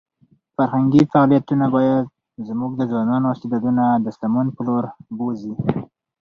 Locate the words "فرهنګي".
0.55-1.03